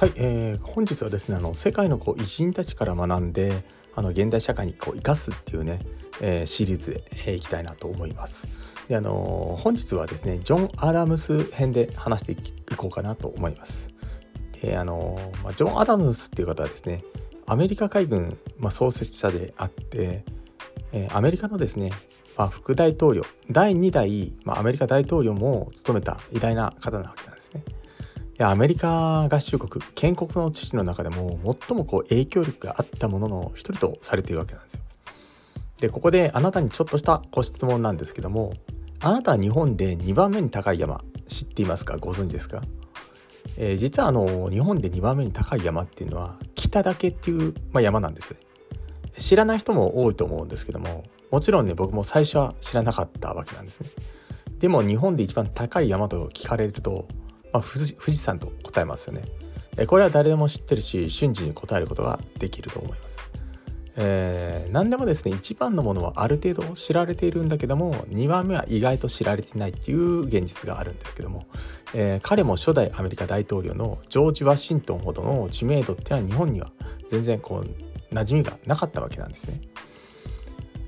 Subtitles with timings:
[0.00, 3.62] はい、えー、本日はですねあの世界のこう偉人たちから学んで
[3.94, 5.80] あの現代社会にこう生かすっていうね、
[6.22, 8.48] えー、シリーズで、いきたいなと思います。
[8.88, 13.90] であのー、本日はですねジョン・アダムス編で話していこうかなと思います。
[14.62, 17.04] であのー、ま、ジョン・アダムスっていう方はですね
[17.44, 20.24] アメリカ海軍、まあ、創設者であって、
[20.92, 21.92] えー、アメリカのですね、
[22.38, 27.29] まあ、副大統領第2代、まあ、アメリカ大統領も務めた偉大な方なわけなんです。
[28.48, 34.80] アメリカ合衆国建国の父の中でも最もこう影響力があったものの一人とされているわけなんですよ。
[35.78, 38.54] でここであなたにちょっとしたご質問なんですけども
[39.00, 41.96] あなたは日本で2番目に高い山知っていますか？
[41.96, 42.62] ご存知ですか、
[43.56, 48.34] えー、実はあの日本で2番目に高い山っていうのは北岳っていう、まあ、山なんです。
[49.16, 53.88] 知らない人も多いと思うんですけどももちろんね僕も最初は知らなかったわけなんですね。
[54.58, 57.08] でも日本で一番高い山と聞かれると
[57.52, 59.24] まあ、富士富士山と答えますよね。
[59.76, 63.18] えこれは誰でも知ってるし瞬時に答えることができると思います。
[63.96, 71.46] えー、何でもですね1番のものはある程度知られているんだけども2番目は意外と知られてないっていう現実があるんですけども、
[71.92, 76.70] えー、彼も初代アメリカ大統領のジョージ・ワシントンほどの知名度っていうのは日本には
[77.08, 79.60] 全然こう馴染みがなかったわけなんですね。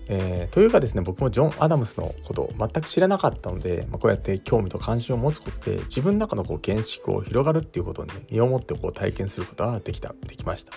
[0.08, 10.72] えー、というかですね僕もジョン・アダムスのことを全く知らなかったので、まあ、こうやって興味と関心を持つことで自分の中のこう見識を広がるっていうことをね身をもってこう体験することができたできました。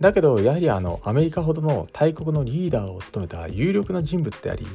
[0.00, 4.66] だけどやはりあのアメリカほどの大国のリーダーを務めた有力な人物であり、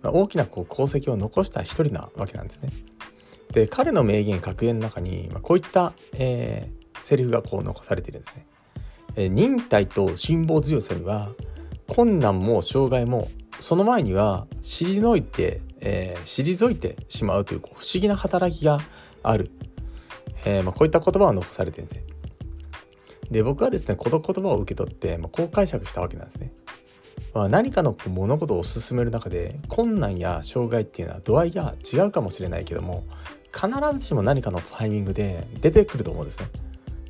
[0.00, 2.70] まあ、大きなこう功績を残した一人なわけなんですね。
[3.52, 8.46] で彼の名言格言の中に、まあ、こういった、えー、セリフがこう残されているんですね、
[9.16, 11.30] えー、忍耐と辛抱強さには
[11.90, 18.78] 困難も障害もその前には退いて、えー、退いてしまうというこう不思議な働きが
[19.24, 19.50] ある、
[20.44, 22.04] えー、まあ、こういった言葉を残されてるんですね。
[23.32, 26.52] で僕はですねこの言葉を受け取って、まあ、こう解釈したわけなんですね。
[27.34, 33.04] まあ、何かの物事を進める中で困難や障害っていうのは度合いが違うかもしれないけども
[33.52, 36.46] 必ずしも何かのタイミングで出てくると思うんですね。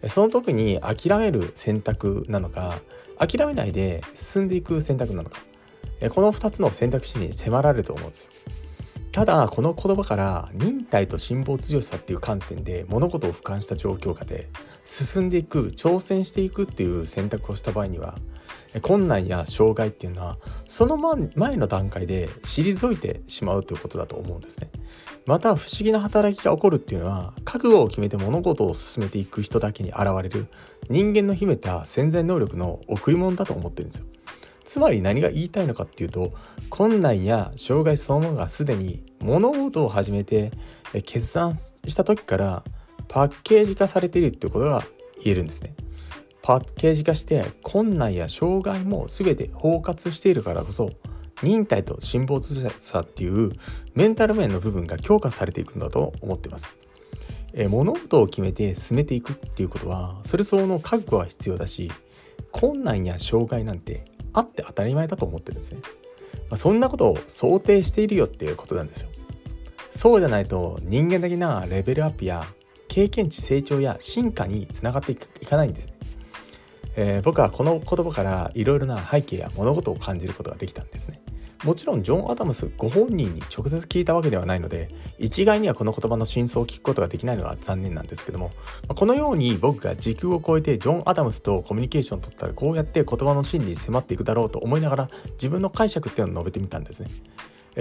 [0.09, 2.81] その時に諦める選択なのか
[3.19, 5.39] 諦めないで進んでいく選択なのか。
[6.09, 8.31] この2つの選択肢に迫られると思うんですよ。
[9.13, 14.49] ただこの言葉から忍耐と辛抱強さっていう観点で物事を俯瞰した状況下で
[14.85, 18.17] 進んでいく挑戦していくっていう選択をした場合には
[18.83, 20.39] 困難や障害っていうのは
[20.69, 24.71] その前の段階で退いてしまうということだと思うんですね。
[25.27, 30.47] また不思議な働きが起こるっていうのは覚悟を決めて物事を進めていく人だけに現れる
[30.89, 34.07] 人間の秘めた潜在能力の贈り物だと思ってるんですよ。
[34.65, 36.33] つまり何が言いたいのかっていうと
[36.69, 40.53] 困難や障害そのものがすでに物事を始めて
[41.05, 41.59] 決断
[41.89, 42.65] した時から
[43.09, 44.85] パッケージ化されているっていうことが
[45.25, 45.75] 言えるんですね。
[46.43, 50.91] パッケージ化して困難や障害も全て包括しているからこそ
[51.43, 53.53] 忍耐と辛抱強さっていう
[53.95, 56.75] メンタル面の部分が強化されていくんだと思っています。
[57.53, 61.91] え物事を決めて進めていくっていうことはそれ相応の覚悟は必要だし
[62.53, 65.81] 困難や障害なんてあって当たり前だと思ってるんですね。
[66.49, 69.09] まあ、そんなことを想定しているよっていうことなんですよ。
[69.91, 72.47] そうじゃないと人間的なレベルアップや
[72.89, 75.95] 経験値成長や進化につながっていかないんですね。
[76.97, 81.21] えー、僕はこの言葉からいろいろな背景や物事を感じることができたんですね。
[81.65, 88.51] もちろんジョン・アダムスご本人に直接聞いたわけではないので一概にはこの言葉の真相を聞くことができないのは残念なんですけども
[88.89, 97.11] このように僕が時空を超えてジョン・アダムスとコミュニケーションを取ったらこうやって言葉の真理に迫っていくだろうと思いながら自分の解釈っていうのを述べてみたんですね。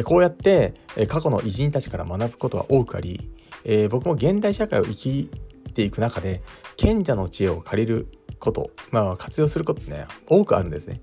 [0.03, 0.74] こうやって
[1.08, 3.31] 過去の偉人たちから学ぶことは多くあり、
[3.64, 5.31] えー、僕も現代社会を生き
[5.79, 6.41] ていく中で
[6.75, 8.07] 賢者の知恵を借りる
[8.38, 11.01] こと、まあ、活用することね多くあるんですね。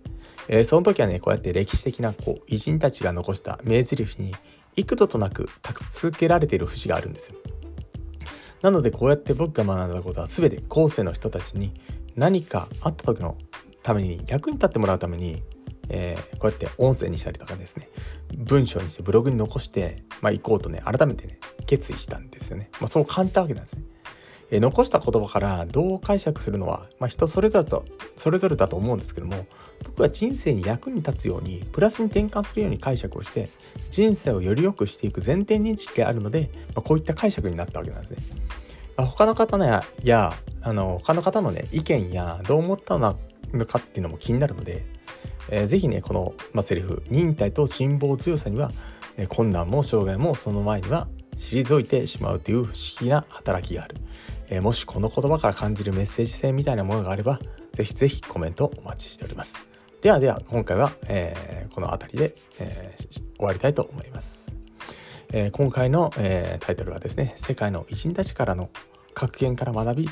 [0.48, 4.34] えー、その時はねこうやって歴史的なこう偉人たちが残した名台詞に
[4.76, 7.36] 幾度となくたく続けられている節があるんですよ。
[8.62, 11.72] なのでこうやって僕が学んだことは全て後世の人たちに
[12.14, 13.36] 何かあった時の
[13.82, 15.42] ために役に立ってもらうために、
[15.88, 17.88] えー、こうやって音声にしたりとかですね
[18.34, 23.82] 文章にしてブログに残して、まあ、行こうとね改めてね決意したんですよね、まあ、そう感じたわけなんですね。
[24.50, 27.84] え残した言葉からどう解釈するのは、まあ、人それぞれと
[28.16, 29.46] それぞれだと思うんですけども
[29.84, 33.48] 僕は人生に役に立つようにプラスに転換するように解釈をして
[33.90, 38.18] 人生をより良くしていく前提認識があるので、まあ、こういった解釈になったわけなんですね。
[38.96, 39.66] まあ、他の方の
[40.02, 40.32] や
[40.62, 43.16] あの他の方のね意見やどう思ったの
[43.66, 44.86] かっていうのも気になるので、
[45.50, 48.72] えー、ぜひねこの、まあ、セリフ忍耐と辛抱強さには、
[49.16, 53.96] えー、困難も障害もその前には退いてしまうという不思議な働きがある。
[54.48, 57.40] え、もしこの言葉から感じるメッセージ性みたいなものがあれば
[57.72, 59.56] ぜひぜひコメントお待ちしております。
[60.02, 64.56] ではでは今回は、えー、この辺りで、えー、終わりたいと思います、
[65.32, 68.70] えー、今回の、えタイトルはですね世界の偉人たちからの
[69.14, 70.10] 格言から学び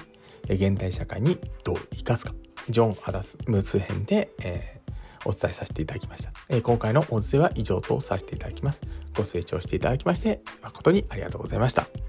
[0.48, 2.32] 現代社会にどう生かすか。
[2.68, 4.80] ジョン・アダスムース編で、え
[5.26, 8.82] お伝えさせていただきました、え今回の音声は以上とさせていただきます。
[9.16, 12.03] ご清聴していただきまして誠にありがとうございました。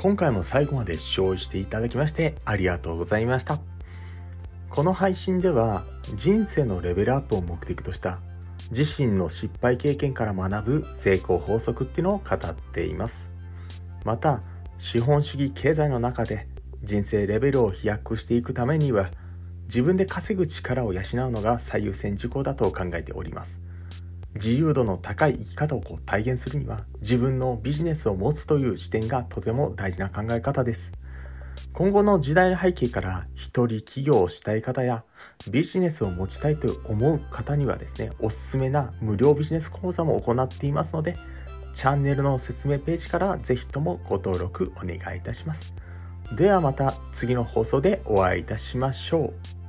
[0.00, 3.60] 今回も最後まで視聴していただきましてありがとうございました。
[4.70, 8.18] この配信では人生のレベルアップを目的とした
[8.70, 13.30] 自身の失敗経験から学ぶ成功法則っていうのを語っています。
[14.06, 14.40] また、
[14.78, 16.48] 資本主義経済の中で
[16.82, 19.10] 人生レベルを飛躍していくためには
[19.64, 23.60] 自分で稼ぐ力を養うのが最優先事項だと考えております。
[24.34, 30.92] 自由度の高い生き方をこう体現するには自分のビジネスを持つという視点がとても大事な考え方です。
[31.72, 35.04] 今後の時代の背景から一人起業をしたい方や
[35.50, 41.16] ビジネスを持ちたいと思う方にはですね、おすすめな無料ビジネス講座も行っていますので、
[41.74, 45.74] チャンネルの説明ページからぜひともご登録お願いいたします。
[46.36, 49.59] ではまた次の放送でお会いいたしましょう。